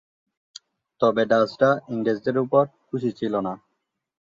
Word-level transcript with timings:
তবে 1.01 1.23
ডাচ 1.31 1.51
রা 1.61 1.69
ইংরেজ 1.91 2.17
দের 2.25 2.35
উপর 2.43 2.63
খুশি 2.87 3.09
ছিলনা। 3.19 3.53